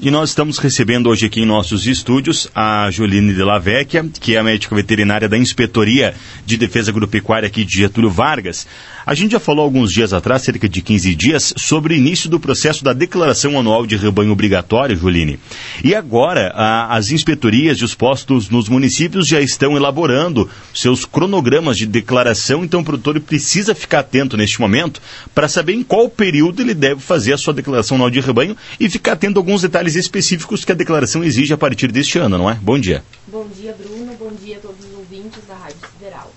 E 0.00 0.12
nós 0.12 0.28
estamos 0.28 0.58
recebendo 0.58 1.08
hoje 1.08 1.26
aqui 1.26 1.40
em 1.40 1.44
nossos 1.44 1.84
estúdios 1.84 2.46
a 2.54 2.88
Joline 2.88 3.34
de 3.34 3.42
la 3.42 3.58
Vecchia, 3.58 4.08
que 4.20 4.36
é 4.36 4.38
a 4.38 4.44
médica 4.44 4.72
veterinária 4.72 5.28
da 5.28 5.36
Inspetoria 5.36 6.14
de 6.46 6.56
Defesa 6.56 6.92
Agropecuária 6.92 7.48
aqui 7.48 7.64
de 7.64 7.78
Getúlio 7.78 8.08
Vargas. 8.08 8.64
A 9.04 9.14
gente 9.14 9.32
já 9.32 9.40
falou 9.40 9.64
alguns 9.64 9.90
dias 9.90 10.12
atrás, 10.12 10.42
cerca 10.42 10.68
de 10.68 10.82
15 10.82 11.14
dias, 11.14 11.54
sobre 11.56 11.94
o 11.94 11.96
início 11.96 12.28
do 12.28 12.38
processo 12.38 12.84
da 12.84 12.92
declaração 12.92 13.58
anual 13.58 13.86
de 13.86 13.96
rebanho 13.96 14.30
obrigatório, 14.30 14.94
Joline. 14.94 15.40
E 15.82 15.94
agora, 15.94 16.52
a, 16.54 16.94
as 16.94 17.10
inspetorias 17.10 17.78
e 17.78 17.84
os 17.84 17.94
postos 17.94 18.50
nos 18.50 18.68
municípios 18.68 19.26
já 19.26 19.40
estão 19.40 19.76
elaborando 19.76 20.48
seus 20.74 21.06
cronogramas 21.06 21.78
de 21.78 21.86
declaração, 21.86 22.62
então 22.62 22.80
o 22.80 22.84
produtor 22.84 23.18
precisa 23.18 23.74
ficar 23.74 24.00
atento 24.00 24.36
neste 24.36 24.60
momento 24.60 25.00
para 25.34 25.48
saber 25.48 25.72
em 25.72 25.82
qual 25.82 26.10
período 26.10 26.60
ele 26.60 26.74
deve 26.74 27.00
fazer 27.00 27.32
a 27.32 27.38
sua 27.38 27.54
declaração 27.54 27.96
anual 27.96 28.10
de 28.10 28.20
rebanho 28.20 28.54
e 28.78 28.90
ficar 28.90 29.12
atento 29.12 29.38
a 29.38 29.40
alguns 29.40 29.62
detalhes 29.62 29.87
detalhes 29.88 29.96
específicos 29.96 30.64
que 30.64 30.72
a 30.72 30.74
declaração 30.74 31.24
exige 31.24 31.52
a 31.52 31.56
partir 31.56 31.90
deste 31.90 32.18
ano, 32.18 32.36
não 32.36 32.50
é? 32.50 32.54
Bom 32.54 32.78
dia. 32.78 33.02
Bom 33.26 33.46
dia, 33.48 33.74
Bruno. 33.78 34.12
Bom 34.18 34.30
dia 34.42 34.56
a 34.56 34.60
todos 34.60 34.84
os 34.84 34.98
ouvintes 34.98 35.40
da 35.48 35.54
Rádio 35.54 35.78
Federal. 35.98 36.32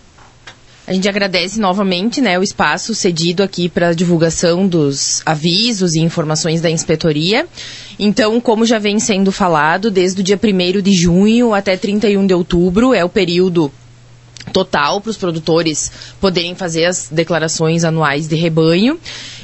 A 0.87 0.93
gente 0.93 1.07
agradece 1.07 1.59
novamente 1.59 2.21
né, 2.21 2.39
o 2.39 2.43
espaço 2.43 2.95
cedido 2.95 3.43
aqui 3.43 3.69
para 3.69 3.89
a 3.89 3.93
divulgação 3.93 4.67
dos 4.67 5.21
avisos 5.25 5.93
e 5.93 5.99
informações 5.99 6.59
da 6.59 6.71
inspetoria. 6.71 7.45
Então, 7.99 8.41
como 8.41 8.65
já 8.65 8.79
vem 8.79 8.99
sendo 8.99 9.31
falado, 9.31 9.91
desde 9.91 10.21
o 10.21 10.23
dia 10.23 10.39
1 10.41 10.81
de 10.81 10.93
junho 10.93 11.53
até 11.53 11.77
31 11.77 12.25
de 12.25 12.33
outubro 12.33 12.93
é 12.93 13.05
o 13.05 13.09
período 13.09 13.71
total 14.51 15.01
para 15.01 15.11
os 15.11 15.17
produtores 15.17 15.91
poderem 16.19 16.55
fazer 16.55 16.85
as 16.85 17.09
declarações 17.09 17.83
anuais 17.83 18.27
de 18.27 18.35
rebanho. 18.35 18.99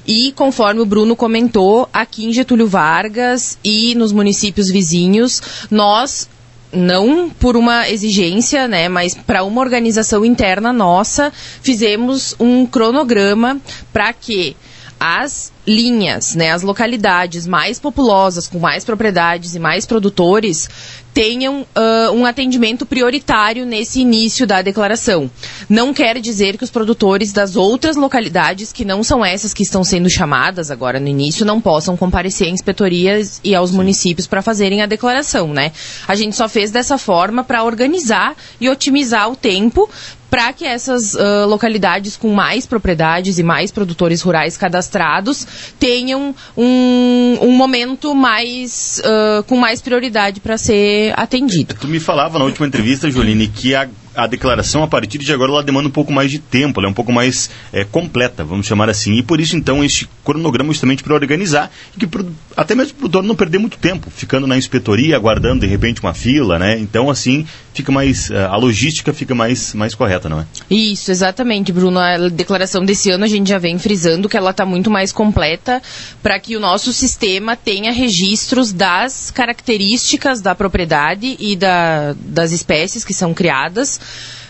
E 0.06 0.32
conforme 0.32 0.82
o 0.82 0.86
Bruno 0.86 1.16
comentou, 1.16 1.90
aqui 1.92 2.26
em 2.26 2.34
Getúlio 2.34 2.68
Vargas 2.68 3.58
e 3.64 3.94
nos 3.96 4.12
municípios 4.12 4.70
vizinhos, 4.70 5.42
nós 5.70 6.30
não 6.72 7.30
por 7.30 7.56
uma 7.56 7.90
exigência, 7.90 8.68
né, 8.68 8.90
mas 8.90 9.14
para 9.14 9.44
uma 9.44 9.62
organização 9.62 10.26
interna 10.26 10.74
nossa, 10.74 11.32
fizemos 11.62 12.36
um 12.40 12.66
cronograma 12.66 13.60
para 13.92 14.12
que 14.14 14.56
as 15.00 15.52
linhas, 15.66 16.34
né, 16.34 16.52
as 16.52 16.64
localidades 16.64 17.46
mais 17.46 17.80
populosas, 17.80 18.48
com 18.48 18.60
mais 18.60 18.84
propriedades 18.84 19.56
e 19.56 19.60
mais 19.60 19.86
produtores, 19.86 20.70
tenham 21.18 21.62
uh, 21.62 22.12
um 22.14 22.28
atendimento 22.28 22.86
prioritário 22.86 23.66
nesse 23.66 24.00
início 24.02 24.46
da 24.46 24.62
declaração. 24.62 25.32
Não 25.68 25.92
quer 25.92 26.20
dizer 26.20 26.60
que 26.60 26.64
os 26.64 26.70
produtores 26.70 27.34
das 27.34 27.56
outras 27.56 27.96
localidades, 27.96 28.72
que 28.72 28.86
não 28.86 29.04
são 29.04 29.26
essas 29.26 29.52
que 29.52 29.64
estão 29.64 29.84
sendo 29.84 30.12
chamadas 30.12 30.70
agora 30.70 31.00
no 31.00 31.08
início, 31.08 31.44
não 31.44 31.60
possam 31.60 31.98
comparecer 31.98 32.46
à 32.46 32.52
inspetorias 32.52 33.42
e 33.44 33.56
aos 33.56 33.72
municípios 33.72 34.28
para 34.28 34.44
fazerem 34.44 34.84
a 34.84 34.86
declaração, 34.86 35.52
né? 35.56 35.72
A 36.08 36.14
gente 36.14 36.36
só 36.36 36.48
fez 36.48 36.70
dessa 36.70 37.00
forma 37.00 37.44
para 37.44 37.64
organizar 37.64 38.36
e 38.62 38.70
otimizar 38.70 39.28
o 39.32 39.36
tempo 39.36 39.90
para 40.30 40.52
que 40.54 40.66
essas 40.66 41.14
uh, 41.14 41.48
localidades 41.48 42.18
com 42.18 42.34
mais 42.34 42.66
propriedades 42.66 43.38
e 43.40 43.44
mais 43.44 43.72
produtores 43.72 44.22
rurais 44.22 44.58
cadastrados 44.58 45.48
tenham 45.80 46.36
um, 46.56 47.38
um 47.42 47.52
momento 47.52 48.14
mais 48.14 49.02
uh, 49.06 49.44
com 49.44 49.58
mais 49.58 49.82
prioridade 49.82 50.40
para 50.40 50.58
ser 50.58 51.14
atendido. 51.18 51.76
Tu 51.76 51.88
me 51.88 52.00
falava 52.00 52.40
na 52.40 52.46
última 52.46 52.68
entrevista, 52.68 53.10
Joline, 53.10 53.48
que 53.48 53.74
a 53.76 53.88
a 54.18 54.26
declaração, 54.26 54.82
a 54.82 54.88
partir 54.88 55.20
de 55.20 55.32
agora, 55.32 55.52
ela 55.52 55.64
demanda 55.64 55.88
um 55.88 55.92
pouco 55.92 56.12
mais 56.12 56.32
de 56.32 56.40
tempo, 56.40 56.80
ela 56.80 56.88
é 56.88 56.90
um 56.90 56.94
pouco 56.94 57.12
mais 57.12 57.52
é, 57.72 57.84
completa, 57.84 58.44
vamos 58.44 58.66
chamar 58.66 58.90
assim. 58.90 59.14
E 59.14 59.22
por 59.22 59.40
isso, 59.40 59.56
então, 59.56 59.84
este 59.84 60.10
cronograma 60.26 60.74
justamente 60.74 61.04
para 61.04 61.14
organizar, 61.14 61.72
e 61.96 62.00
que 62.00 62.10
até 62.56 62.74
mesmo 62.74 62.94
o 62.94 62.96
produtor 62.96 63.24
não 63.24 63.36
perder 63.36 63.60
muito 63.60 63.78
tempo, 63.78 64.10
ficando 64.10 64.48
na 64.48 64.58
inspetoria, 64.58 65.16
aguardando 65.16 65.62
de 65.62 65.68
repente 65.68 66.02
uma 66.02 66.16
fila, 66.16 66.58
né? 66.58 66.80
Então, 66.80 67.12
assim, 67.12 67.46
fica 67.78 67.92
mais. 67.92 68.32
Eh, 68.32 68.44
a 68.44 68.56
logística 68.56 69.14
fica 69.14 69.36
mais, 69.36 69.76
mais 69.76 69.94
correta, 69.94 70.28
não 70.28 70.40
é? 70.40 70.46
Isso, 70.70 71.12
exatamente, 71.12 71.72
Bruno. 71.72 72.00
A 72.00 72.28
declaração 72.30 72.84
desse 72.84 73.12
ano 73.12 73.24
a 73.24 73.28
gente 73.28 73.48
já 73.48 73.60
vem 73.60 73.78
frisando 73.78 74.28
que 74.28 74.36
ela 74.36 74.50
está 74.50 74.66
muito 74.66 74.90
mais 74.90 75.12
completa 75.12 75.82
para 76.24 76.40
que 76.40 76.58
o 76.58 76.60
nosso 76.60 76.92
sistema 76.92 77.56
tenha 77.56 77.92
registros 77.92 78.74
das 78.74 79.30
características 79.30 80.42
da 80.42 80.56
propriedade 80.56 81.38
e 81.40 81.56
da, 81.56 82.16
das 82.20 82.52
espécies 82.52 83.06
que 83.06 83.14
são 83.14 83.34
criadas 83.34 84.00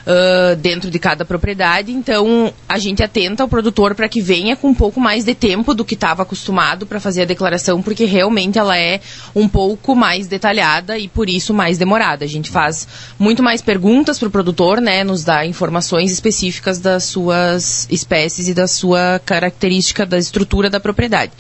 uh, 0.08 0.56
dentro 0.56 0.90
de 0.90 0.98
cada 0.98 1.26
propriedade. 1.26 1.92
Então, 1.92 2.54
a 2.68 2.80
gente 2.80 3.04
atenta 3.04 3.44
ao 3.44 3.50
produtor 3.50 3.94
para 3.94 4.08
que 4.08 4.22
venha 4.22 4.56
com 4.56 4.70
um 4.70 4.74
pouco 4.74 5.00
mais 5.00 5.26
de 5.26 5.36
tempo 5.36 5.74
do 5.74 5.84
que 5.84 5.94
estava 5.94 6.24
acostumado 6.24 6.86
para 6.86 7.00
fazer 7.00 7.24
a 7.24 7.26
declaração, 7.26 7.82
porque 7.82 8.06
realmente 8.06 8.58
ela 8.58 8.78
é 8.78 9.02
um 9.36 9.48
pouco 9.48 9.96
mais 9.96 10.28
detalhada 10.28 10.98
e 10.98 11.08
por 11.08 11.30
isso 11.30 11.54
mais 11.54 11.78
demorada. 11.78 12.24
A 12.24 12.28
gente 12.28 12.50
faz 12.50 12.88
muito 13.20 13.44
mais 13.44 13.62
perguntas 13.62 14.18
para 14.18 14.30
o 14.30 14.32
produtor, 14.32 14.80
né, 14.80 15.04
nos 15.04 15.24
dá 15.24 15.46
informações 15.46 16.12
específicas 16.12 16.80
das 16.80 17.04
suas 17.04 17.88
espécies 17.92 18.48
e 18.48 18.54
da 18.54 18.68
sua 18.68 19.20
característica 19.26 20.06
da 20.06 20.18
estrutura 20.18 20.70
da 20.70 20.80
propriedade. 20.80 21.34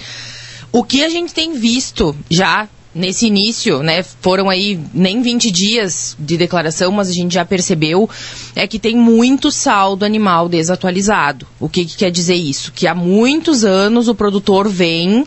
O 0.71 0.83
que 0.83 1.03
a 1.03 1.09
gente 1.09 1.33
tem 1.33 1.53
visto 1.53 2.15
já 2.29 2.67
nesse 2.97 3.27
início, 3.27 3.81
né, 3.83 4.03
foram 4.03 4.49
aí 4.49 4.79
nem 4.93 5.21
20 5.21 5.51
dias 5.51 6.15
de 6.19 6.35
declaração, 6.35 6.91
mas 6.91 7.09
a 7.09 7.13
gente 7.13 7.33
já 7.33 7.45
percebeu 7.45 8.09
é 8.55 8.67
que 8.67 8.79
tem 8.79 8.95
muito 8.95 9.51
saldo 9.51 10.03
animal 10.03 10.49
desatualizado. 10.49 11.47
O 11.59 11.69
que, 11.69 11.85
que 11.85 11.95
quer 11.95 12.11
dizer 12.11 12.35
isso? 12.35 12.71
Que 12.71 12.87
há 12.87 12.95
muitos 12.95 13.63
anos 13.63 14.07
o 14.07 14.15
produtor 14.15 14.67
vem 14.67 15.25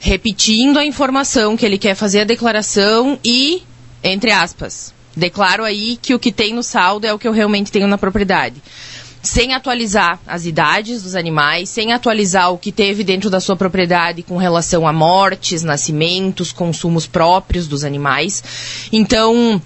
repetindo 0.00 0.78
a 0.78 0.84
informação 0.84 1.56
que 1.56 1.64
ele 1.64 1.78
quer 1.78 1.94
fazer 1.94 2.22
a 2.22 2.24
declaração 2.24 3.18
e, 3.24 3.62
entre 4.02 4.30
aspas, 4.32 4.92
declaro 5.16 5.62
aí 5.62 5.98
que 6.00 6.14
o 6.14 6.18
que 6.18 6.32
tem 6.32 6.54
no 6.54 6.62
saldo 6.62 7.06
é 7.06 7.12
o 7.12 7.18
que 7.18 7.28
eu 7.28 7.32
realmente 7.32 7.70
tenho 7.70 7.86
na 7.86 7.98
propriedade 7.98 8.60
sem 9.22 9.54
atualizar 9.54 10.18
as 10.26 10.46
idades 10.46 11.02
dos 11.02 11.14
animais, 11.14 11.68
sem 11.68 11.92
atualizar 11.92 12.52
o 12.52 12.58
que 12.58 12.72
teve 12.72 13.04
dentro 13.04 13.28
da 13.28 13.40
sua 13.40 13.56
propriedade 13.56 14.22
com 14.22 14.36
relação 14.36 14.86
a 14.86 14.92
mortes, 14.92 15.62
nascimentos, 15.62 16.52
consumos 16.52 17.06
próprios 17.06 17.68
dos 17.68 17.84
animais. 17.84 18.42
Então, 18.92 19.60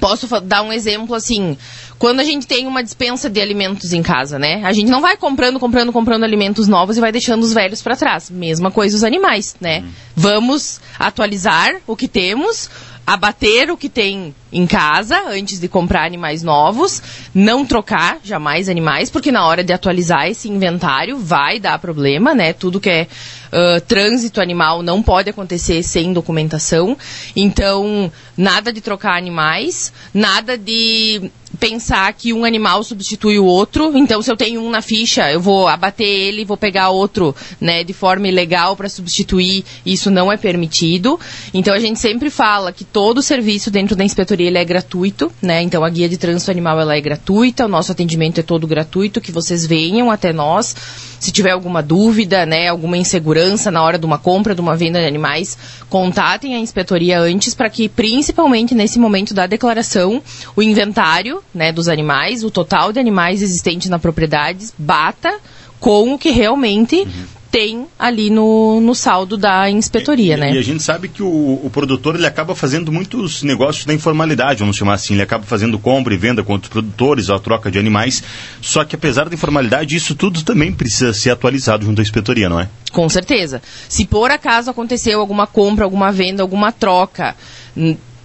posso 0.00 0.26
dar 0.40 0.62
um 0.62 0.72
exemplo 0.72 1.14
assim, 1.14 1.56
quando 2.02 2.18
a 2.18 2.24
gente 2.24 2.48
tem 2.48 2.66
uma 2.66 2.82
dispensa 2.82 3.30
de 3.30 3.40
alimentos 3.40 3.92
em 3.92 4.02
casa, 4.02 4.36
né? 4.36 4.60
A 4.64 4.72
gente 4.72 4.90
não 4.90 5.00
vai 5.00 5.16
comprando, 5.16 5.60
comprando, 5.60 5.92
comprando 5.92 6.24
alimentos 6.24 6.66
novos 6.66 6.96
e 6.96 7.00
vai 7.00 7.12
deixando 7.12 7.44
os 7.44 7.52
velhos 7.52 7.80
para 7.80 7.94
trás. 7.94 8.28
Mesma 8.28 8.72
coisa 8.72 8.96
os 8.96 9.04
animais, 9.04 9.54
né? 9.60 9.82
Hum. 9.82 9.90
Vamos 10.16 10.80
atualizar 10.98 11.76
o 11.86 11.94
que 11.94 12.08
temos, 12.08 12.68
abater 13.06 13.70
o 13.70 13.76
que 13.76 13.88
tem 13.88 14.34
em 14.52 14.66
casa 14.66 15.22
antes 15.28 15.58
de 15.58 15.68
comprar 15.68 16.04
animais 16.04 16.42
novos, 16.42 17.02
não 17.34 17.64
trocar 17.64 18.18
jamais 18.22 18.68
animais, 18.68 19.10
porque 19.10 19.32
na 19.32 19.46
hora 19.46 19.64
de 19.64 19.72
atualizar 19.72 20.28
esse 20.28 20.48
inventário 20.48 21.18
vai 21.18 21.58
dar 21.58 21.78
problema, 21.78 22.34
né? 22.34 22.52
Tudo 22.52 22.80
que 22.80 22.90
é 22.90 23.06
uh, 23.52 23.80
trânsito 23.82 24.40
animal 24.40 24.82
não 24.82 25.02
pode 25.02 25.30
acontecer 25.30 25.82
sem 25.82 26.12
documentação. 26.12 26.96
Então, 27.36 28.10
nada 28.36 28.72
de 28.72 28.80
trocar 28.80 29.16
animais, 29.16 29.92
nada 30.12 30.56
de 30.56 31.30
pensar 31.60 32.12
que 32.14 32.32
um 32.32 32.44
animal 32.44 32.82
substitui 32.82 33.38
o 33.38 33.44
outro. 33.44 33.96
Então, 33.96 34.22
se 34.22 34.30
eu 34.30 34.36
tenho 34.36 34.62
um 34.62 34.70
na 34.70 34.80
ficha, 34.80 35.30
eu 35.30 35.40
vou 35.40 35.68
abater 35.68 36.06
ele, 36.06 36.44
vou 36.44 36.56
pegar 36.56 36.88
outro, 36.88 37.36
né, 37.60 37.84
de 37.84 37.92
forma 37.92 38.26
ilegal 38.26 38.74
para 38.74 38.88
substituir. 38.88 39.64
Isso 39.84 40.10
não 40.10 40.32
é 40.32 40.36
permitido. 40.36 41.20
Então, 41.52 41.74
a 41.74 41.78
gente 41.78 41.98
sempre 41.98 42.30
fala 42.30 42.72
que 42.72 42.84
todo 42.84 43.22
serviço 43.22 43.70
dentro 43.70 43.94
da 43.94 44.04
inspetoria 44.04 44.46
ele 44.46 44.58
é 44.58 44.64
gratuito, 44.64 45.30
né? 45.40 45.62
Então, 45.62 45.84
a 45.84 45.90
guia 45.90 46.08
de 46.08 46.16
trânsito 46.16 46.50
animal 46.50 46.80
ela 46.80 46.96
é 46.96 47.00
gratuita, 47.00 47.66
o 47.66 47.68
nosso 47.68 47.92
atendimento 47.92 48.40
é 48.40 48.42
todo 48.42 48.66
gratuito, 48.66 49.20
que 49.20 49.30
vocês 49.30 49.66
venham 49.66 50.10
até 50.10 50.32
nós. 50.32 50.74
Se 51.22 51.30
tiver 51.30 51.52
alguma 51.52 51.80
dúvida, 51.80 52.44
né, 52.44 52.66
alguma 52.66 52.96
insegurança 52.96 53.70
na 53.70 53.80
hora 53.80 53.96
de 53.96 54.04
uma 54.04 54.18
compra, 54.18 54.56
de 54.56 54.60
uma 54.60 54.76
venda 54.76 54.98
de 54.98 55.06
animais, 55.06 55.56
contatem 55.88 56.56
a 56.56 56.58
inspetoria 56.58 57.20
antes 57.20 57.54
para 57.54 57.70
que, 57.70 57.88
principalmente 57.88 58.74
nesse 58.74 58.98
momento 58.98 59.32
da 59.32 59.46
declaração, 59.46 60.20
o 60.56 60.60
inventário 60.60 61.40
né, 61.54 61.70
dos 61.70 61.86
animais, 61.86 62.42
o 62.42 62.50
total 62.50 62.92
de 62.92 62.98
animais 62.98 63.40
existentes 63.40 63.88
na 63.88 64.00
propriedade 64.00 64.70
bata 64.76 65.32
com 65.78 66.12
o 66.12 66.18
que 66.18 66.30
realmente 66.30 66.96
uhum 66.96 67.41
tem 67.52 67.86
ali 67.98 68.30
no, 68.30 68.80
no 68.80 68.94
saldo 68.94 69.36
da 69.36 69.68
inspetoria, 69.68 70.34
e, 70.34 70.40
né? 70.40 70.52
E 70.54 70.58
a 70.58 70.62
gente 70.62 70.82
sabe 70.82 71.06
que 71.06 71.22
o, 71.22 71.60
o 71.62 71.70
produtor 71.70 72.16
ele 72.16 72.26
acaba 72.26 72.54
fazendo 72.54 72.90
muitos 72.90 73.42
negócios 73.42 73.84
da 73.84 73.92
informalidade, 73.92 74.60
vamos 74.60 74.74
chamar 74.74 74.94
assim. 74.94 75.12
Ele 75.12 75.22
acaba 75.22 75.44
fazendo 75.44 75.78
compra 75.78 76.14
e 76.14 76.16
venda 76.16 76.42
com 76.42 76.54
outros 76.54 76.72
produtores, 76.72 77.28
a 77.28 77.38
troca 77.38 77.70
de 77.70 77.78
animais. 77.78 78.22
Só 78.62 78.84
que 78.84 78.96
apesar 78.96 79.28
da 79.28 79.34
informalidade, 79.34 79.94
isso 79.94 80.14
tudo 80.14 80.42
também 80.42 80.72
precisa 80.72 81.12
ser 81.12 81.30
atualizado 81.30 81.84
junto 81.84 82.00
à 82.00 82.02
inspetoria, 82.02 82.48
não 82.48 82.58
é? 82.58 82.70
Com 82.90 83.06
certeza. 83.10 83.60
Se 83.86 84.06
por 84.06 84.30
acaso 84.30 84.70
aconteceu 84.70 85.20
alguma 85.20 85.46
compra, 85.46 85.84
alguma 85.84 86.10
venda, 86.10 86.42
alguma 86.42 86.72
troca 86.72 87.36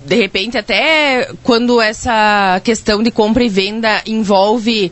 de 0.08 0.16
repente, 0.16 0.58
até 0.58 1.30
quando 1.44 1.82
essa 1.82 2.62
questão 2.64 3.04
de 3.04 3.12
compra 3.12 3.44
e 3.44 3.50
venda 3.50 4.02
envolve 4.06 4.90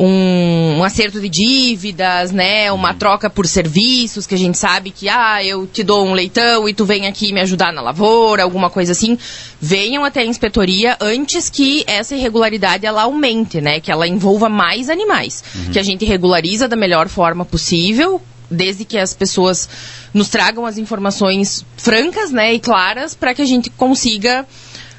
um, 0.00 0.78
um, 0.78 0.84
acerto 0.84 1.20
de 1.20 1.28
dívidas, 1.28 2.30
né? 2.30 2.70
Uma 2.70 2.92
uhum. 2.92 2.98
troca 2.98 3.28
por 3.28 3.48
serviços, 3.48 4.28
que 4.28 4.34
a 4.34 4.38
gente 4.38 4.56
sabe 4.56 4.92
que, 4.92 5.08
ah, 5.08 5.44
eu 5.44 5.66
te 5.66 5.82
dou 5.82 6.06
um 6.06 6.12
leitão 6.12 6.68
e 6.68 6.72
tu 6.72 6.84
vem 6.84 7.08
aqui 7.08 7.32
me 7.32 7.40
ajudar 7.40 7.72
na 7.72 7.80
lavoura, 7.80 8.44
alguma 8.44 8.70
coisa 8.70 8.92
assim. 8.92 9.18
Venham 9.60 10.04
até 10.04 10.20
a 10.20 10.24
inspetoria 10.24 10.96
antes 11.00 11.50
que 11.50 11.82
essa 11.84 12.14
irregularidade 12.14 12.86
ela 12.86 13.02
aumente, 13.02 13.60
né? 13.60 13.80
Que 13.80 13.90
ela 13.90 14.06
envolva 14.06 14.48
mais 14.48 14.88
animais. 14.88 15.42
Uhum. 15.52 15.72
Que 15.72 15.80
a 15.80 15.82
gente 15.82 16.04
regulariza 16.04 16.68
da 16.68 16.76
melhor 16.76 17.08
forma 17.08 17.44
possível, 17.44 18.22
desde 18.48 18.84
que 18.84 18.96
as 18.96 19.12
pessoas 19.12 19.68
nos 20.14 20.28
tragam 20.28 20.64
as 20.64 20.78
informações 20.78 21.66
francas, 21.76 22.30
né? 22.30 22.54
E 22.54 22.60
claras, 22.60 23.16
para 23.16 23.34
que 23.34 23.42
a 23.42 23.46
gente 23.46 23.68
consiga 23.70 24.46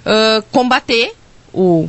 uh, 0.05 0.43
combater 0.51 1.13
o 1.53 1.87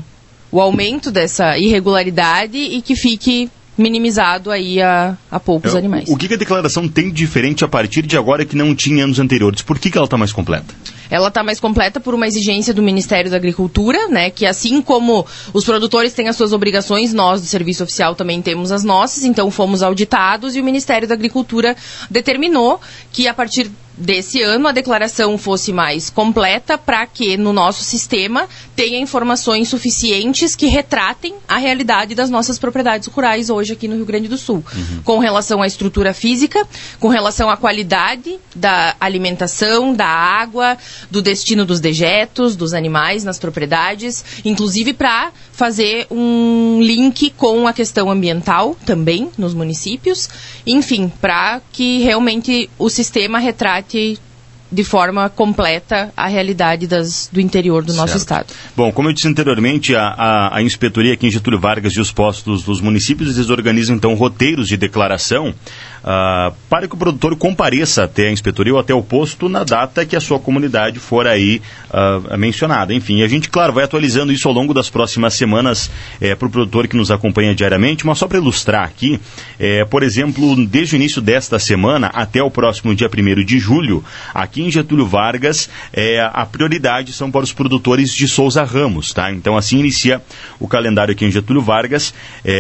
o 0.53 0.61
aumento 0.61 1.11
dessa 1.11 1.57
irregularidade 1.59 2.59
e 2.59 2.83
que 2.83 2.97
fique 2.97 3.51
minimizado 3.81 4.51
aí 4.51 4.81
a, 4.81 5.17
a 5.31 5.41
poucos 5.41 5.75
é, 5.75 5.79
animais. 5.79 6.09
O 6.09 6.17
que 6.17 6.33
a 6.33 6.37
declaração 6.37 6.87
tem 6.89 7.09
de 7.09 7.15
diferente 7.15 7.65
a 7.65 7.69
partir 7.69 8.03
de 8.03 8.17
agora 8.17 8.45
que 8.45 8.55
não 8.57 8.75
tinha 8.75 9.05
anos 9.05 9.19
anteriores? 9.19 9.63
Por 9.63 9.79
que, 9.79 9.91
que 9.91 9.97
ela 9.97 10.05
está 10.05 10.17
mais 10.17 10.33
completa? 10.33 10.75
Ela 11.11 11.29
está 11.29 11.43
mais 11.43 11.59
completa 11.59 11.99
por 11.99 12.15
uma 12.15 12.27
exigência 12.27 12.73
do 12.73 12.83
Ministério 12.83 13.31
da 13.31 13.37
Agricultura, 13.37 14.09
né? 14.09 14.31
Que 14.31 14.47
assim 14.47 14.81
como 14.81 15.27
os 15.53 15.65
produtores 15.65 16.13
têm 16.13 16.29
as 16.29 16.37
suas 16.37 16.53
obrigações, 16.53 17.13
nós 17.13 17.41
do 17.41 17.47
Serviço 17.47 17.83
Oficial 17.83 18.15
também 18.15 18.41
temos 18.41 18.71
as 18.71 18.85
nossas, 18.85 19.25
então 19.25 19.51
fomos 19.51 19.83
auditados 19.83 20.55
e 20.55 20.61
o 20.61 20.65
Ministério 20.65 21.09
da 21.09 21.15
Agricultura 21.15 21.77
determinou 22.09 22.81
que 23.13 23.27
a 23.27 23.35
partir 23.35 23.71
desse 23.97 24.43
ano 24.43 24.69
a 24.69 24.73
declaração 24.73 25.37
fosse 25.37 25.73
mais 25.73 26.09
completa 26.09 26.79
para 26.79 27.07
que 27.07 27.37
no 27.37 27.53
nosso 27.53 27.83
sistema 27.83 28.49
tenha 28.75 28.99
informações 28.99 29.69
suficientes 29.69 30.57
que 30.57 30.67
retratem 30.67 31.35
a 31.47 31.59
realidade 31.59 32.15
das 32.15 32.31
nossas 32.31 32.59
propriedades 32.59 33.09
rurais 33.09 33.51
hoje 33.51 33.73
aqui 33.73 33.87
no 33.87 33.97
Rio 33.97 34.07
Grande 34.07 34.29
do 34.29 34.39
Sul, 34.39 34.65
uhum. 34.75 35.03
com 35.05 35.19
relação 35.19 35.61
à 35.61 35.67
estrutura 35.67 36.15
física, 36.15 36.67
com 36.99 37.09
relação 37.09 37.51
à 37.51 37.57
qualidade 37.57 38.39
da 38.55 38.95
alimentação, 39.01 39.93
da 39.93 40.07
água, 40.07 40.79
do 41.11 41.21
destino 41.21 41.65
dos 41.65 41.81
dejetos, 41.81 42.57
dos 42.57 42.73
animais 42.73 43.25
nas 43.25 43.39
propriedades, 43.39 44.25
inclusive 44.45 44.93
para 44.93 45.31
fazer 45.53 46.07
um 46.11 46.81
link 46.81 47.31
com 47.37 47.69
a 47.69 47.73
questão 47.73 48.11
ambiental 48.11 48.77
também 48.87 49.31
nos 49.37 49.53
municípios, 49.53 50.29
enfim, 50.67 51.13
para 51.21 51.61
que 51.73 51.99
realmente 51.99 52.71
o 52.79 52.89
sistema 52.89 53.39
retrate 53.39 53.80
de 54.73 54.85
forma 54.85 55.29
completa 55.29 56.13
a 56.17 56.29
realidade 56.29 56.87
das, 56.87 57.29
do 57.33 57.41
interior 57.41 57.83
do 57.83 57.93
certo. 57.93 58.01
nosso 58.01 58.17
estado. 58.17 58.47
Bom, 58.77 58.93
como 58.93 59.09
eu 59.09 59.13
disse 59.13 59.27
anteriormente, 59.27 59.95
a, 59.97 60.03
a, 60.03 60.59
a, 60.59 60.63
inspetoria 60.63 61.15
aqui 61.15 61.27
em 61.27 61.31
Getúlio 61.31 61.59
Vargas 61.59 61.93
e 61.95 62.01
os 62.01 62.13
postos 62.13 62.63
dos 62.63 62.81
municípios, 62.81 63.37
eles 63.37 63.51
organizam 63.51 63.97
então 63.97 64.15
roteiros 64.15 64.69
de 64.69 64.77
declaração 64.77 65.53
uh, 66.03 66.55
para 66.69 66.89
que 66.89 66.95
o 66.95 66.99
produtor 66.99 67.37
compareça 67.37 68.05
até 68.05 68.29
a 68.29 68.33
inspetoria 68.33 68.73
ou 68.73 68.79
até 68.79 68.95
o 68.95 69.03
posto 69.03 69.49
na 69.49 69.65
data 69.65 70.05
que 70.05 70.17
a 70.17 70.21
sua 70.21 70.39
comunidade 70.39 70.99
for 70.99 71.27
aí 71.27 71.61
uh, 71.91 72.37
mencionada. 72.37 72.93
Enfim, 72.95 73.23
a 73.23 73.29
gente, 73.29 73.49
claro, 73.49 73.73
vai 73.73 73.85
atualizando 73.85 74.33
isso 74.33 74.49
ao 74.49 74.55
longo 74.55 74.75
das 74.75 74.89
próximas 74.89 75.35
semanas 75.35 75.91
é, 76.21 76.35
para 76.35 76.47
o 76.47 76.51
produtor 76.51 76.89
que 76.89 76.97
nos 76.97 77.11
acompanha 77.11 77.55
diariamente, 77.55 78.07
mas 78.07 78.19
só 78.19 78.27
para 78.27 78.39
ilustrar 78.39 78.85
aqui, 78.85 79.21
é, 79.59 79.85
por 79.85 80.03
exemplo, 80.03 80.67
desde 80.67 80.95
o 80.95 80.97
início 80.97 81.21
desta 81.21 81.59
semana 81.59 82.09
até 82.09 82.43
o 82.43 82.51
próximo 82.51 82.95
dia 82.95 83.09
1 83.09 83.45
de 83.45 83.59
julho, 83.59 84.05
aqui 84.35 84.63
em 84.63 84.71
Getúlio 84.71 85.07
Vargas, 85.07 85.69
é, 85.93 86.21
a 86.33 86.47
prioridade 86.47 87.13
são 87.13 87.31
para 87.31 87.45
os 87.45 87.53
produtores 87.53 88.15
de 88.15 88.27
Souza 88.27 88.63
Ramos, 88.65 89.13
tá? 89.13 89.33
Então, 89.33 89.57
assim 89.57 89.79
inicia 89.79 90.23
o 90.59 90.69
calendário 90.69 91.13
aqui 91.13 91.25
em 91.25 91.31
Getúlio 91.31 91.63
Vargas, 91.63 92.15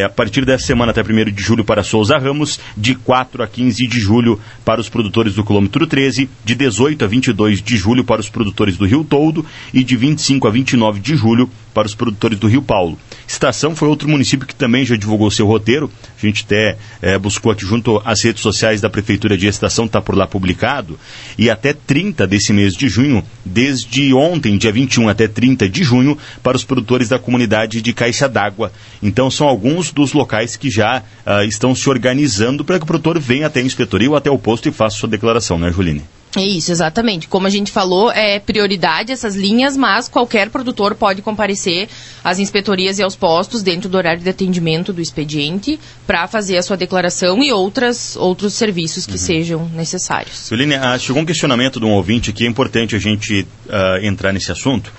a 0.04 0.08
partir 0.08 0.44
dessa 0.44 0.66
semana 0.66 0.90
até 0.90 1.02
1 1.02 1.30
de 1.30 1.42
julho 1.42 1.64
para 1.64 1.82
Souza 1.82 2.16
Ramos, 2.18 2.58
de 2.76 2.94
4 2.94 3.29
4 3.30 3.42
a 3.42 3.46
15 3.46 3.86
de 3.86 4.00
julho 4.00 4.38
para 4.64 4.80
os 4.80 4.88
produtores 4.88 5.34
do 5.34 5.44
quilômetro 5.44 5.86
13, 5.86 6.28
de 6.44 6.54
18 6.54 7.04
a 7.04 7.08
22 7.08 7.62
de 7.62 7.76
julho 7.76 8.04
para 8.04 8.20
os 8.20 8.28
produtores 8.28 8.76
do 8.76 8.84
Rio 8.84 9.04
Toldo 9.04 9.46
e 9.72 9.84
de 9.84 9.96
25 9.96 10.48
a 10.48 10.50
29 10.50 11.00
de 11.00 11.14
julho 11.14 11.48
para 11.72 11.86
os 11.86 11.94
produtores 11.94 12.38
do 12.38 12.48
Rio 12.48 12.62
Paulo. 12.62 12.98
Estação 13.26 13.76
foi 13.76 13.88
outro 13.88 14.08
município 14.08 14.46
que 14.46 14.54
também 14.54 14.84
já 14.84 14.96
divulgou 14.96 15.30
seu 15.30 15.46
roteiro. 15.46 15.90
A 16.20 16.26
gente 16.26 16.44
até 16.44 16.76
é, 17.00 17.18
buscou 17.18 17.52
aqui 17.52 17.64
junto 17.64 18.00
às 18.04 18.22
redes 18.22 18.42
sociais 18.42 18.80
da 18.80 18.90
Prefeitura 18.90 19.36
de 19.36 19.46
Estação, 19.46 19.86
está 19.86 20.00
por 20.00 20.16
lá 20.16 20.26
publicado. 20.26 20.98
E 21.38 21.48
até 21.48 21.72
30 21.72 22.26
desse 22.26 22.52
mês 22.52 22.74
de 22.74 22.88
junho, 22.88 23.24
desde 23.44 24.12
ontem, 24.12 24.58
dia 24.58 24.72
21 24.72 25.08
até 25.08 25.28
30 25.28 25.68
de 25.68 25.82
junho, 25.82 26.18
para 26.42 26.56
os 26.56 26.64
produtores 26.64 27.08
da 27.08 27.18
comunidade 27.18 27.80
de 27.80 27.92
Caixa 27.92 28.28
d'Água. 28.28 28.72
Então, 29.02 29.30
são 29.30 29.46
alguns 29.46 29.92
dos 29.92 30.12
locais 30.12 30.56
que 30.56 30.70
já 30.70 31.02
uh, 31.26 31.44
estão 31.44 31.74
se 31.74 31.88
organizando 31.88 32.64
para 32.64 32.78
que 32.78 32.84
o 32.84 32.86
produtor 32.86 33.18
venha 33.18 33.46
até 33.46 33.60
a 33.60 33.64
inspetoria 33.64 34.10
ou 34.10 34.16
até 34.16 34.30
o 34.30 34.38
posto 34.38 34.68
e 34.68 34.72
faça 34.72 34.96
sua 34.96 35.08
declaração, 35.08 35.58
né, 35.58 35.70
Juline? 35.70 36.02
É 36.36 36.44
isso, 36.44 36.70
exatamente. 36.70 37.26
Como 37.26 37.46
a 37.46 37.50
gente 37.50 37.72
falou, 37.72 38.10
é 38.12 38.38
prioridade 38.38 39.10
essas 39.10 39.34
linhas, 39.34 39.76
mas 39.76 40.08
qualquer 40.08 40.48
produtor 40.48 40.94
pode 40.94 41.22
comparecer 41.22 41.88
às 42.22 42.38
inspetorias 42.38 42.98
e 42.98 43.02
aos 43.02 43.16
postos 43.16 43.62
dentro 43.62 43.88
do 43.88 43.96
horário 43.96 44.22
de 44.22 44.28
atendimento 44.28 44.92
do 44.92 45.00
expediente 45.00 45.80
para 46.06 46.28
fazer 46.28 46.56
a 46.56 46.62
sua 46.62 46.76
declaração 46.76 47.42
e 47.42 47.52
outras, 47.52 48.14
outros 48.16 48.54
serviços 48.54 49.06
que 49.06 49.12
uhum. 49.12 49.18
sejam 49.18 49.68
necessários. 49.70 50.36
Celine, 50.36 50.74
ah, 50.74 50.96
chegou 50.98 51.20
um 51.20 51.26
questionamento 51.26 51.80
de 51.80 51.86
um 51.86 51.92
ouvinte 51.92 52.32
que 52.32 52.44
é 52.44 52.48
importante 52.48 52.94
a 52.94 52.98
gente 52.98 53.46
uh, 53.66 54.04
entrar 54.04 54.32
nesse 54.32 54.52
assunto 54.52 54.92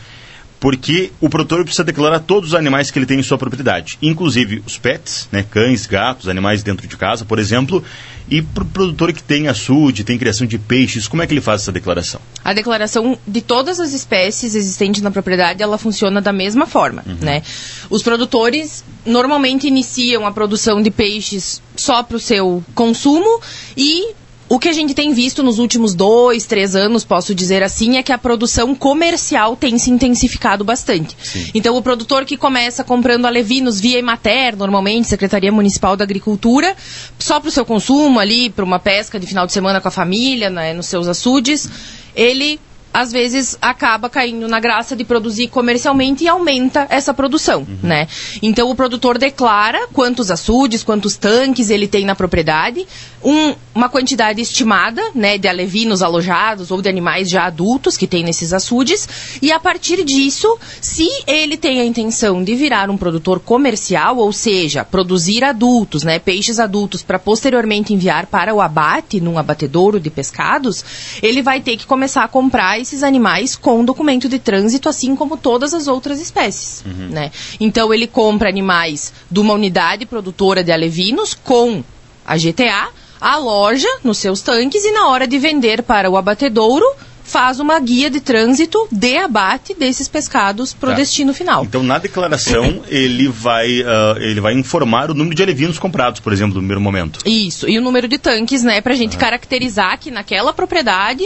porque 0.61 1.11
o 1.19 1.27
produtor 1.27 1.63
precisa 1.63 1.83
declarar 1.83 2.19
todos 2.19 2.49
os 2.49 2.55
animais 2.55 2.91
que 2.91 2.99
ele 2.99 3.07
tem 3.07 3.19
em 3.19 3.23
sua 3.23 3.37
propriedade, 3.37 3.97
inclusive 3.99 4.61
os 4.63 4.77
pets, 4.77 5.27
né, 5.31 5.43
cães, 5.49 5.87
gatos, 5.87 6.29
animais 6.29 6.61
dentro 6.61 6.87
de 6.87 6.95
casa, 6.95 7.25
por 7.25 7.39
exemplo, 7.39 7.83
e 8.29 8.43
para 8.43 8.63
o 8.63 8.67
produtor 8.67 9.11
que 9.11 9.23
tem 9.23 9.47
açude, 9.47 10.03
tem 10.03 10.19
criação 10.19 10.45
de 10.45 10.59
peixes, 10.59 11.07
como 11.07 11.23
é 11.23 11.27
que 11.27 11.33
ele 11.33 11.41
faz 11.41 11.63
essa 11.63 11.71
declaração? 11.71 12.21
A 12.45 12.53
declaração 12.53 13.17
de 13.27 13.41
todas 13.41 13.79
as 13.79 13.91
espécies 13.91 14.53
existentes 14.53 15.01
na 15.01 15.09
propriedade, 15.09 15.63
ela 15.63 15.79
funciona 15.79 16.21
da 16.21 16.31
mesma 16.31 16.67
forma, 16.67 17.03
uhum. 17.07 17.17
né? 17.19 17.41
Os 17.89 18.03
produtores 18.03 18.85
normalmente 19.03 19.67
iniciam 19.67 20.27
a 20.27 20.31
produção 20.31 20.79
de 20.79 20.91
peixes 20.91 21.59
só 21.75 22.03
para 22.03 22.17
o 22.17 22.19
seu 22.19 22.63
consumo 22.75 23.41
e 23.75 24.13
o 24.51 24.59
que 24.59 24.67
a 24.67 24.73
gente 24.73 24.93
tem 24.93 25.13
visto 25.13 25.41
nos 25.41 25.59
últimos 25.59 25.95
dois, 25.95 26.45
três 26.45 26.75
anos, 26.75 27.05
posso 27.05 27.33
dizer 27.33 27.63
assim, 27.63 27.95
é 27.95 28.03
que 28.03 28.11
a 28.11 28.17
produção 28.17 28.75
comercial 28.75 29.55
tem 29.55 29.79
se 29.79 29.89
intensificado 29.89 30.61
bastante. 30.65 31.15
Sim. 31.23 31.51
Então, 31.53 31.77
o 31.77 31.81
produtor 31.81 32.25
que 32.25 32.35
começa 32.35 32.83
comprando 32.83 33.25
alevinos 33.25 33.79
via 33.79 33.97
Emater, 33.97 34.57
normalmente, 34.57 35.07
Secretaria 35.07 35.53
Municipal 35.53 35.95
da 35.95 36.03
Agricultura, 36.03 36.75
só 37.17 37.39
para 37.39 37.47
o 37.47 37.51
seu 37.51 37.63
consumo 37.65 38.19
ali, 38.19 38.49
para 38.49 38.65
uma 38.65 38.77
pesca 38.77 39.17
de 39.17 39.25
final 39.25 39.47
de 39.47 39.53
semana 39.53 39.79
com 39.79 39.87
a 39.87 39.91
família, 39.91 40.49
né, 40.49 40.73
nos 40.73 40.87
seus 40.87 41.07
açudes, 41.07 41.69
ele 42.13 42.59
às 42.93 43.11
vezes 43.11 43.57
acaba 43.61 44.09
caindo 44.09 44.47
na 44.47 44.59
graça 44.59 44.95
de 44.95 45.03
produzir 45.03 45.47
comercialmente 45.47 46.23
e 46.23 46.27
aumenta 46.27 46.87
essa 46.89 47.13
produção, 47.13 47.61
uhum. 47.61 47.77
né? 47.83 48.07
Então 48.41 48.69
o 48.69 48.75
produtor 48.75 49.17
declara 49.17 49.87
quantos 49.93 50.29
açudes, 50.29 50.83
quantos 50.83 51.15
tanques 51.15 51.69
ele 51.69 51.87
tem 51.87 52.05
na 52.05 52.15
propriedade, 52.15 52.85
um, 53.23 53.53
uma 53.73 53.87
quantidade 53.87 54.41
estimada, 54.41 55.01
né, 55.13 55.37
de 55.37 55.47
alevinos 55.47 56.01
alojados 56.01 56.71
ou 56.71 56.81
de 56.81 56.89
animais 56.89 57.29
já 57.29 57.45
adultos 57.45 57.95
que 57.95 58.07
tem 58.07 58.23
nesses 58.23 58.51
açudes, 58.51 59.07
e 59.41 59.51
a 59.51 59.59
partir 59.59 60.03
disso, 60.03 60.57
se 60.81 61.07
ele 61.27 61.55
tem 61.55 61.79
a 61.79 61.85
intenção 61.85 62.43
de 62.43 62.55
virar 62.55 62.89
um 62.89 62.97
produtor 62.97 63.39
comercial, 63.39 64.17
ou 64.17 64.33
seja, 64.33 64.83
produzir 64.83 65.43
adultos, 65.43 66.03
né, 66.03 66.19
peixes 66.19 66.59
adultos 66.59 67.01
para 67.01 67.19
posteriormente 67.19 67.93
enviar 67.93 68.25
para 68.25 68.53
o 68.53 68.59
abate 68.59 69.21
num 69.21 69.37
abatedouro 69.37 69.99
de 69.99 70.09
pescados, 70.09 70.83
ele 71.21 71.41
vai 71.41 71.61
ter 71.61 71.77
que 71.77 71.85
começar 71.85 72.23
a 72.23 72.27
comprar 72.27 72.80
esses 72.81 73.03
animais 73.03 73.55
com 73.55 73.85
documento 73.85 74.27
de 74.27 74.39
trânsito, 74.39 74.89
assim 74.89 75.15
como 75.15 75.37
todas 75.37 75.73
as 75.73 75.87
outras 75.87 76.19
espécies. 76.19 76.83
Uhum. 76.85 77.09
Né? 77.09 77.31
Então 77.59 77.93
ele 77.93 78.07
compra 78.07 78.49
animais 78.49 79.13
de 79.29 79.39
uma 79.39 79.53
unidade 79.53 80.05
produtora 80.05 80.63
de 80.63 80.71
alevinos 80.71 81.33
com 81.33 81.83
a 82.25 82.37
GTA, 82.37 82.89
aloja 83.19 83.87
nos 84.03 84.17
seus 84.17 84.41
tanques 84.41 84.83
e 84.83 84.91
na 84.91 85.07
hora 85.07 85.27
de 85.27 85.37
vender 85.37 85.83
para 85.83 86.09
o 86.09 86.17
abatedouro 86.17 86.85
faz 87.31 87.61
uma 87.61 87.79
guia 87.79 88.09
de 88.09 88.19
trânsito 88.19 88.87
de 88.91 89.15
abate 89.15 89.73
desses 89.73 90.07
pescados 90.07 90.73
para 90.73 90.89
o 90.89 90.91
tá. 90.91 90.97
destino 90.97 91.33
final. 91.33 91.63
Então, 91.63 91.81
na 91.81 91.97
declaração, 91.97 92.83
ele 92.89 93.29
vai, 93.29 93.81
uh, 93.81 94.17
ele 94.19 94.41
vai 94.41 94.53
informar 94.53 95.09
o 95.09 95.13
número 95.13 95.33
de 95.33 95.41
alevinos 95.41 95.79
comprados, 95.79 96.19
por 96.19 96.33
exemplo, 96.33 96.55
no 96.55 96.59
primeiro 96.59 96.81
momento. 96.81 97.19
Isso, 97.25 97.69
e 97.69 97.77
o 97.77 97.81
número 97.81 98.07
de 98.07 98.17
tanques, 98.17 98.63
né, 98.63 98.81
para 98.81 98.93
a 98.93 98.97
gente 98.97 99.15
caracterizar 99.15 99.97
que 99.97 100.11
naquela 100.11 100.51
propriedade 100.51 101.23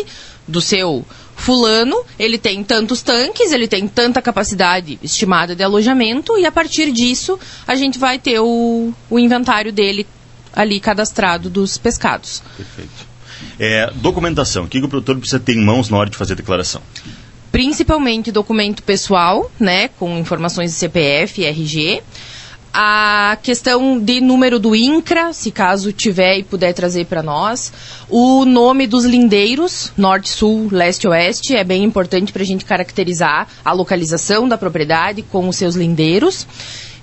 do 0.48 0.62
seu 0.62 1.04
fulano, 1.36 2.04
ele 2.18 2.38
tem 2.38 2.64
tantos 2.64 3.02
tanques, 3.02 3.52
ele 3.52 3.68
tem 3.68 3.88
tanta 3.88 4.22
capacidade 4.22 4.98
estimada 5.04 5.56
de 5.56 5.64
alojamento 5.64 6.38
e 6.38 6.46
a 6.46 6.52
partir 6.52 6.92
disso 6.92 7.40
a 7.68 7.76
gente 7.76 8.00
vai 8.00 8.18
ter 8.18 8.40
o, 8.40 8.94
o 9.10 9.20
inventário 9.20 9.72
dele 9.72 10.08
ali 10.54 10.80
cadastrado 10.80 11.50
dos 11.50 11.78
pescados. 11.78 12.42
Perfeito. 12.56 13.16
É, 13.60 13.92
documentação. 13.96 14.64
O 14.64 14.68
que, 14.68 14.80
o 14.80 14.88
produtor 14.88 15.18
precisa 15.18 15.40
ter 15.40 15.54
em 15.54 15.64
mãos 15.64 15.90
na 15.90 15.98
hora 15.98 16.10
de 16.10 16.18
fazer 16.18 16.34
a 16.34 16.38
declaração? 16.38 16.82
Principalmente 17.52 18.32
documento 18.32 18.84
pessoal, 18.84 19.52
né, 19.60 19.90
com 19.90 20.18
informações 20.18 20.72
de 20.72 20.78
CPF 20.78 21.42
e 21.42 21.46
RG 21.46 22.02
a 22.78 23.38
questão 23.42 23.98
de 23.98 24.20
número 24.20 24.60
do 24.60 24.76
INCRA, 24.76 25.32
se 25.32 25.50
caso 25.50 25.94
tiver 25.94 26.40
e 26.40 26.44
puder 26.44 26.74
trazer 26.74 27.06
para 27.06 27.24
nós. 27.24 27.72
O 28.10 28.44
nome 28.44 28.86
dos 28.86 29.06
lindeiros, 29.06 29.94
norte, 29.96 30.30
sul, 30.30 30.68
leste, 30.70 31.08
oeste, 31.08 31.56
é 31.56 31.64
bem 31.64 31.86
importante 31.86 32.34
para 32.34 32.42
a 32.44 32.46
gente 32.46 32.66
caracterizar 32.66 33.48
a 33.64 33.72
localização 33.72 34.46
da 34.46 34.58
propriedade 34.58 35.22
com 35.22 35.48
os 35.48 35.56
seus 35.56 35.76
lindeiros. 35.76 36.46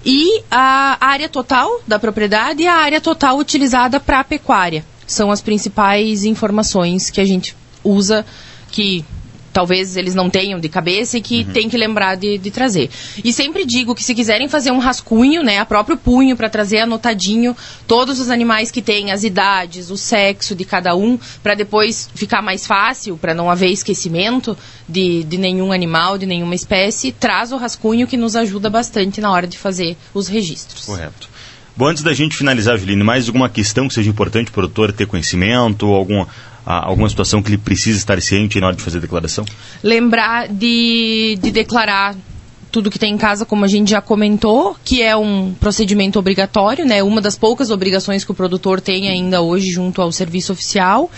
E 0.04 0.42
a 0.50 0.98
área 1.00 1.28
total 1.28 1.80
da 1.88 1.98
propriedade 1.98 2.64
e 2.64 2.66
a 2.66 2.74
área 2.74 3.00
total 3.00 3.38
utilizada 3.38 3.98
para 3.98 4.20
a 4.20 4.24
pecuária. 4.24 4.84
São 5.06 5.30
as 5.30 5.40
principais 5.40 6.24
informações 6.24 7.08
que 7.08 7.20
a 7.20 7.24
gente 7.24 7.56
usa, 7.82 8.26
que 8.70 9.06
talvez 9.52 9.96
eles 9.96 10.14
não 10.14 10.30
tenham 10.30 10.58
de 10.58 10.68
cabeça 10.68 11.18
e 11.18 11.20
que 11.20 11.42
uhum. 11.42 11.52
tem 11.52 11.68
que 11.68 11.76
lembrar 11.76 12.16
de, 12.16 12.38
de, 12.38 12.50
trazer. 12.50 12.90
E 13.22 13.32
sempre 13.32 13.64
digo 13.64 13.94
que 13.94 14.02
se 14.02 14.14
quiserem 14.14 14.48
fazer 14.48 14.70
um 14.70 14.78
rascunho, 14.78 15.42
né, 15.42 15.58
a 15.58 15.66
próprio 15.66 15.96
punho 15.96 16.36
para 16.36 16.48
trazer 16.48 16.78
anotadinho 16.78 17.56
todos 17.86 18.18
os 18.18 18.30
animais 18.30 18.70
que 18.70 18.80
têm, 18.80 19.10
as 19.10 19.24
idades, 19.24 19.90
o 19.90 19.96
sexo 19.96 20.54
de 20.54 20.64
cada 20.64 20.96
um, 20.96 21.18
para 21.42 21.54
depois 21.54 22.08
ficar 22.14 22.42
mais 22.42 22.66
fácil, 22.66 23.16
para 23.16 23.34
não 23.34 23.50
haver 23.50 23.70
esquecimento 23.70 24.56
de, 24.88 25.24
de 25.24 25.38
nenhum 25.38 25.72
animal, 25.72 26.16
de 26.16 26.26
nenhuma 26.26 26.54
espécie, 26.54 27.12
traz 27.12 27.52
o 27.52 27.56
rascunho 27.56 28.06
que 28.06 28.16
nos 28.16 28.36
ajuda 28.36 28.70
bastante 28.70 29.20
na 29.20 29.30
hora 29.30 29.46
de 29.46 29.58
fazer 29.58 29.96
os 30.14 30.28
registros. 30.28 30.86
Correto. 30.86 31.32
Bom, 31.74 31.86
antes 31.86 32.02
da 32.02 32.12
gente 32.12 32.36
finalizar, 32.36 32.76
Juline, 32.76 33.02
mais 33.02 33.26
alguma 33.28 33.48
questão 33.48 33.88
que 33.88 33.94
seja 33.94 34.10
importante 34.10 34.50
para 34.50 34.66
o 34.66 34.68
produtor 34.68 34.92
ter 34.92 35.06
conhecimento, 35.06 35.86
algum, 35.86 36.26
alguma 36.64 37.08
situação 37.08 37.42
que 37.42 37.50
ele 37.50 37.58
precisa 37.58 37.98
estar 37.98 38.20
ciente 38.20 38.60
na 38.60 38.68
hora 38.68 38.76
de 38.76 38.82
fazer 38.82 38.98
a 38.98 39.00
declaração? 39.00 39.44
Lembrar 39.82 40.48
de, 40.48 41.38
de 41.40 41.50
declarar 41.50 42.14
tudo 42.72 42.90
que 42.90 42.98
tem 42.98 43.12
em 43.12 43.18
casa, 43.18 43.44
como 43.44 43.66
a 43.66 43.68
gente 43.68 43.90
já 43.90 44.00
comentou, 44.00 44.74
que 44.82 45.02
é 45.02 45.14
um 45.14 45.52
procedimento 45.52 46.18
obrigatório, 46.18 46.86
né? 46.86 47.02
Uma 47.02 47.20
das 47.20 47.36
poucas 47.36 47.70
obrigações 47.70 48.24
que 48.24 48.30
o 48.30 48.34
produtor 48.34 48.80
tem 48.80 49.08
ainda 49.08 49.42
hoje 49.42 49.70
junto 49.70 50.00
ao 50.00 50.10
serviço 50.10 50.52
oficial. 50.52 51.10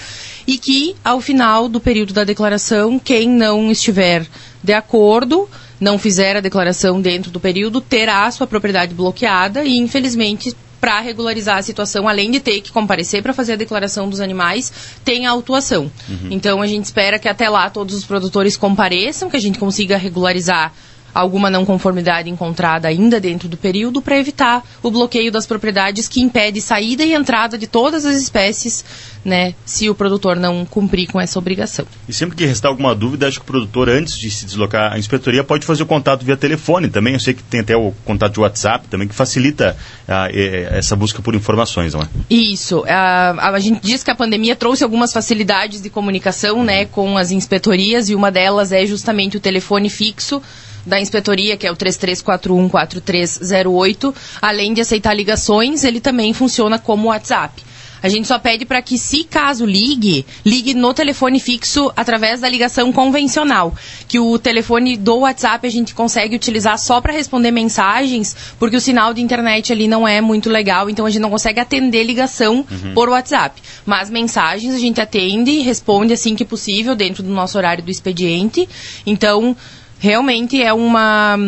E 0.46 0.58
que, 0.58 0.96
ao 1.02 1.20
final 1.20 1.68
do 1.68 1.80
período 1.80 2.12
da 2.12 2.24
declaração, 2.24 2.98
quem 2.98 3.28
não 3.28 3.70
estiver 3.70 4.26
de 4.62 4.72
acordo, 4.72 5.48
não 5.80 5.98
fizer 5.98 6.36
a 6.36 6.40
declaração 6.40 7.00
dentro 7.00 7.30
do 7.30 7.38
período, 7.38 7.80
terá 7.80 8.26
a 8.26 8.30
sua 8.30 8.46
propriedade 8.46 8.92
bloqueada 8.92 9.64
e, 9.64 9.78
infelizmente, 9.78 10.54
para 10.84 11.00
regularizar 11.00 11.56
a 11.56 11.62
situação, 11.62 12.06
além 12.06 12.30
de 12.30 12.40
ter 12.40 12.60
que 12.60 12.70
comparecer 12.70 13.22
para 13.22 13.32
fazer 13.32 13.54
a 13.54 13.56
declaração 13.56 14.06
dos 14.06 14.20
animais, 14.20 14.70
tem 15.02 15.26
a 15.26 15.30
autuação. 15.30 15.90
Uhum. 16.06 16.28
Então 16.30 16.60
a 16.60 16.66
gente 16.66 16.84
espera 16.84 17.18
que 17.18 17.26
até 17.26 17.48
lá 17.48 17.70
todos 17.70 17.94
os 17.94 18.04
produtores 18.04 18.54
compareçam, 18.54 19.30
que 19.30 19.36
a 19.38 19.40
gente 19.40 19.58
consiga 19.58 19.96
regularizar 19.96 20.74
alguma 21.14 21.49
não 21.49 21.64
conformidade 21.64 22.28
encontrada 22.28 22.88
ainda 22.88 23.21
dentro 23.21 23.49
do 23.49 23.56
período 23.56 24.02
para 24.02 24.18
evitar 24.18 24.62
o 24.83 24.90
bloqueio 24.90 25.30
das 25.30 25.47
propriedades 25.47 26.09
que 26.09 26.21
impede 26.21 26.61
saída 26.61 27.04
e 27.04 27.14
entrada 27.14 27.56
de 27.56 27.66
todas 27.66 28.04
as 28.04 28.16
espécies, 28.16 28.85
né, 29.25 29.54
se 29.64 29.88
o 29.88 29.94
produtor 29.94 30.37
não 30.37 30.66
cumprir 30.66 31.06
com 31.06 31.21
essa 31.21 31.38
obrigação. 31.38 31.87
E 32.09 32.12
sempre 32.12 32.37
que 32.37 32.44
restar 32.44 32.71
alguma 32.71 32.94
dúvida, 32.94 33.28
acho 33.28 33.38
que 33.38 33.44
o 33.44 33.47
produtor, 33.47 33.88
antes 33.88 34.18
de 34.18 34.30
se 34.30 34.44
deslocar 34.44 34.92
à 34.92 34.99
inspetoria, 34.99 35.44
pode 35.44 35.64
fazer 35.64 35.83
o 35.83 35.87
contato 35.87 36.25
via 36.25 36.37
telefone 36.37 36.88
também. 36.88 37.14
Eu 37.14 37.21
sei 37.21 37.33
que 37.33 37.42
tem 37.42 37.61
até 37.61 37.76
o 37.76 37.92
contato 38.04 38.35
de 38.35 38.40
WhatsApp 38.40 38.88
também, 38.88 39.06
que 39.09 39.14
facilita 39.14 39.76
ah, 40.06 40.28
essa 40.30 40.97
busca 40.97 41.23
por 41.23 41.35
informações, 41.35 41.94
não 41.94 42.02
é? 42.02 42.09
Isso. 42.28 42.85
A, 42.87 43.50
a 43.54 43.59
gente 43.61 43.80
diz 43.80 44.02
que 44.02 44.11
a 44.11 44.14
pandemia 44.14 44.56
trouxe 44.56 44.83
algumas 44.85 45.12
facilidades 45.12 45.80
de 45.80 45.88
comunicação, 45.88 46.64
né, 46.64 46.85
com 46.85 47.16
as 47.16 47.30
inspetorias, 47.30 48.11
e 48.11 48.14
uma 48.14 48.30
delas 48.30 48.73
é 48.73 48.85
justamente 48.85 49.37
o 49.37 49.40
telefone 49.40 49.88
fixo 49.88 50.42
da 50.86 51.00
inspetoria, 51.00 51.56
que 51.56 51.66
é 51.66 51.72
o 51.72 51.76
33414308, 51.76 54.14
além 54.40 54.72
de 54.74 54.80
aceitar 54.80 55.14
ligações, 55.14 55.84
ele 55.84 56.00
também 56.00 56.32
funciona 56.32 56.78
como 56.78 57.08
WhatsApp. 57.08 57.62
A 58.04 58.08
gente 58.10 58.28
só 58.28 58.38
pede 58.38 58.66
para 58.66 58.82
que, 58.82 58.98
se 58.98 59.24
caso 59.24 59.64
ligue, 59.64 60.26
ligue 60.44 60.74
no 60.74 60.92
telefone 60.92 61.40
fixo 61.40 61.90
através 61.96 62.40
da 62.40 62.48
ligação 62.50 62.92
convencional. 62.92 63.74
Que 64.06 64.20
o 64.20 64.38
telefone 64.38 64.98
do 64.98 65.20
WhatsApp 65.20 65.66
a 65.66 65.70
gente 65.70 65.94
consegue 65.94 66.36
utilizar 66.36 66.78
só 66.78 67.00
para 67.00 67.14
responder 67.14 67.50
mensagens, 67.50 68.36
porque 68.58 68.76
o 68.76 68.80
sinal 68.80 69.14
de 69.14 69.22
internet 69.22 69.72
ali 69.72 69.88
não 69.88 70.06
é 70.06 70.20
muito 70.20 70.50
legal, 70.50 70.90
então 70.90 71.06
a 71.06 71.10
gente 71.10 71.22
não 71.22 71.30
consegue 71.30 71.60
atender 71.60 72.04
ligação 72.04 72.66
uhum. 72.70 72.92
por 72.92 73.08
WhatsApp. 73.08 73.62
Mas 73.86 74.10
mensagens 74.10 74.74
a 74.74 74.78
gente 74.78 75.00
atende 75.00 75.52
e 75.52 75.62
responde 75.62 76.12
assim 76.12 76.36
que 76.36 76.44
possível, 76.44 76.94
dentro 76.94 77.22
do 77.22 77.30
nosso 77.30 77.56
horário 77.56 77.82
do 77.82 77.90
expediente. 77.90 78.68
Então 79.06 79.56
realmente 80.04 80.62
é 80.62 80.73
uma 80.73 81.38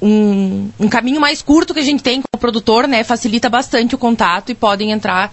um, 0.00 0.70
um, 0.80 0.88
caminho 0.88 1.20
mais 1.20 1.42
curto 1.42 1.74
que 1.74 1.80
a 1.80 1.84
gente 1.84 2.02
tem 2.02 2.22
com 2.22 2.28
o 2.34 2.38
produtor, 2.38 2.88
né? 2.88 3.04
Facilita 3.04 3.50
bastante 3.50 3.94
o 3.94 3.98
contato 3.98 4.50
e 4.50 4.54
podem 4.54 4.92
entrar 4.92 5.30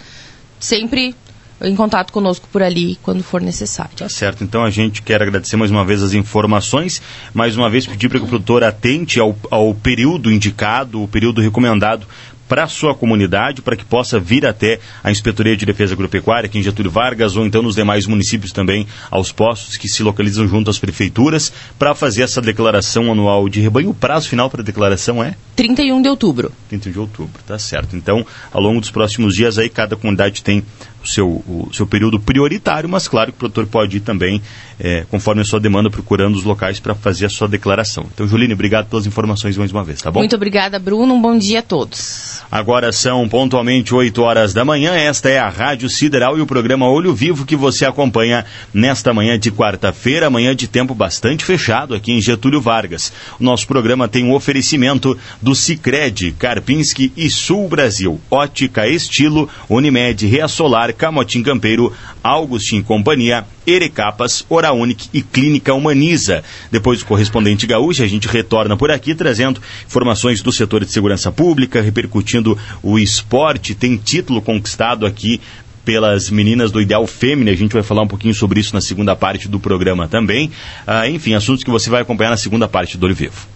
sempre 0.60 1.16
em 1.62 1.74
contato 1.74 2.12
conosco 2.12 2.50
por 2.52 2.62
ali 2.62 2.98
quando 3.02 3.24
for 3.24 3.42
necessário. 3.42 3.96
Tá 3.96 4.10
certo. 4.10 4.44
Então 4.44 4.66
a 4.66 4.70
gente 4.70 5.02
quer 5.02 5.22
agradecer 5.22 5.56
mais 5.56 5.72
uma 5.72 5.86
vez 5.86 6.04
as 6.04 6.14
informações, 6.14 7.02
mais 7.34 7.56
uma 7.56 7.70
vez 7.70 7.88
pedir 7.88 8.10
para 8.10 8.20
que 8.20 8.26
o 8.26 8.28
produtor 8.28 8.62
atente 8.62 9.22
ao, 9.22 9.34
ao 9.50 9.74
período 9.74 10.30
indicado, 10.30 11.02
o 11.02 11.08
período 11.08 11.40
recomendado 11.40 12.06
para 12.48 12.64
a 12.64 12.68
sua 12.68 12.94
comunidade, 12.94 13.62
para 13.62 13.76
que 13.76 13.86
possa 13.86 14.20
vir 14.20 14.46
até 14.46 14.80
a 15.04 15.12
Inspetoria 15.12 15.56
de 15.58 15.66
Defesa 15.66 15.94
Agropecuária, 15.94 16.48
aqui 16.48 16.60
em 16.60 16.64
Getúlio 16.64 16.92
Vargas, 16.92 17.36
ou 17.36 17.46
então 17.46 17.62
nos 17.62 17.76
demais 17.76 18.06
municípios 18.06 18.52
também, 18.52 18.88
aos 19.10 19.32
postos 19.32 19.78
que 19.78 19.88
se 19.88 20.04
localizam 20.04 20.48
junto 20.48 20.70
às 20.70 20.80
prefeituras, 20.80 21.52
para 21.78 21.96
fazer 21.96 22.24
essa 22.24 22.42
declaração 22.42 23.12
anual 23.12 23.50
de 23.50 23.62
rebanho. 23.62 23.90
O 23.90 23.94
prazo 23.94 24.30
final 24.30 24.50
para 24.50 24.62
a 24.62 24.66
declaração 24.66 25.24
é? 25.24 25.36
31 25.56 26.02
de 26.02 26.10
outubro. 26.10 26.52
31 26.70 26.92
de 26.92 27.00
outubro, 27.00 27.42
tá 27.46 27.58
certo. 27.58 27.96
Então, 27.96 28.26
ao 28.52 28.62
longo 28.62 28.80
dos 28.80 28.92
próximos 28.92 29.36
dias 29.36 29.58
aí, 29.58 29.70
cada 29.70 29.96
comunidade 29.96 30.44
tem 30.44 30.64
seu, 31.06 31.28
o 31.28 31.70
seu 31.72 31.86
período 31.86 32.20
prioritário, 32.20 32.90
mas 32.90 33.08
claro 33.08 33.32
que 33.32 33.38
o 33.38 33.40
produtor 33.40 33.66
pode 33.68 33.98
ir 33.98 34.00
também, 34.02 34.42
é, 34.80 35.06
conforme 35.10 35.42
a 35.42 35.46
sua 35.46 35.60
demanda, 35.60 35.90
procurando 35.90 36.36
os 36.36 36.44
locais 36.44 36.80
para 36.80 36.96
fazer 36.96 37.26
a 37.26 37.30
sua 37.30 37.48
declaração. 37.48 38.06
Então, 38.14 38.28
Juline, 38.28 38.54
obrigado 38.54 38.88
pelas 38.88 39.06
informações 39.06 39.58
mais 39.58 39.72
uma 39.72 39.84
vez, 39.84 40.02
tá 40.02 40.12
bom? 40.12 40.20
Muito 40.20 40.36
obrigada, 40.36 40.80
Bruno. 40.80 41.14
Um 41.14 41.22
bom 41.22 41.38
dia 41.38 41.60
a 41.60 41.62
todos. 41.62 42.44
Agora 42.52 42.92
são 42.92 43.28
pontualmente 43.28 43.94
8 43.94 44.22
horas 44.22 44.54
da 44.54 44.64
manhã. 44.64 44.94
Esta 44.94 45.30
é 45.30 45.38
a 45.38 45.50
Rádio 45.50 45.90
Sideral 45.90 46.38
e 46.38 46.42
o 46.42 46.46
programa 46.46 46.88
Olho 46.88 47.14
Vivo 47.14 47.46
que 47.46 47.56
você 47.56 47.86
acompanha 47.86 48.46
nesta 48.74 49.14
manhã 49.14 49.38
de 49.38 49.52
quarta-feira, 49.52 50.30
manhã 50.30 50.56
de 50.56 50.68
tempo 50.68 50.96
bastante 50.96 51.44
fechado 51.44 51.94
aqui 51.94 52.12
em 52.12 52.22
Getúlio 52.22 52.62
Vargas. 52.62 53.12
O 53.40 53.44
nosso 53.44 53.68
programa 53.68 54.08
tem 54.08 54.24
um 54.24 54.34
oferecimento 54.34 55.18
do 55.42 55.56
Cicred, 55.56 56.34
Karpinski 56.34 57.12
e 57.16 57.30
Sul 57.30 57.68
Brasil, 57.68 58.20
Ótica 58.30 58.88
Estilo, 58.88 59.50
Unimed, 59.70 60.26
Rea 60.26 60.48
Solar, 60.48 60.94
Camotim 60.98 61.44
Campeiro, 61.44 61.94
Augustin 62.24 62.82
Companhia, 62.82 63.46
Erecapas, 63.66 64.46
Hora 64.50 64.72
Unique 64.74 65.10
e 65.14 65.22
Clínica 65.22 65.74
Humaniza. 65.74 66.44
Depois 66.72 67.00
do 67.00 67.06
correspondente 67.06 67.68
gaúcho, 67.68 68.04
a 68.04 68.08
gente 68.08 68.28
retorna 68.28 68.78
por 68.78 68.92
aqui 68.92 69.14
trazendo 69.14 69.62
informações 69.86 70.42
do 70.42 70.52
setor 70.52 70.84
de 70.86 70.92
segurança 70.92 71.32
pública, 71.32 71.82
repercutindo 71.82 72.58
o 72.82 72.98
esporte, 72.98 73.76
tem 73.76 73.98
título 73.98 74.42
conquistado 74.42 75.06
aqui 75.06 75.40
pelas 75.86 76.30
meninas 76.32 76.72
do 76.72 76.82
Ideal 76.82 77.06
Fêmea. 77.06 77.54
A 77.54 77.58
gente 77.58 77.72
vai 77.72 77.84
falar 77.84 78.02
um 78.02 78.08
pouquinho 78.08 78.34
sobre 78.34 78.60
isso 78.60 78.74
na 78.74 78.82
segunda 78.82 79.16
parte 79.16 79.48
do 79.48 79.60
programa 79.60 80.08
também. 80.08 80.52
Ah, 80.86 81.08
enfim, 81.08 81.36
assuntos 81.36 81.64
que 81.64 81.70
você 81.70 81.90
vai 81.90 82.02
acompanhar 82.02 82.32
na 82.32 82.38
segunda 82.38 82.68
parte 82.68 82.98
do 82.98 83.06
Olho 83.06 83.16
Vivo. 83.16 83.55